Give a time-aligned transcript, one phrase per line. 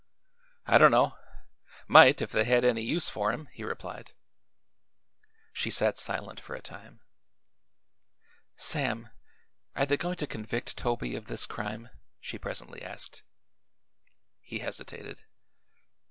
[0.65, 1.15] "I don't know.
[1.87, 4.13] Might, if they had any use for 'em," he replied.
[5.53, 7.01] She sat silent for a time.
[8.55, 9.09] "Sam,
[9.75, 13.21] are they going to convict Toby of this crime?" she presently asked.
[14.39, 15.23] He hesitated.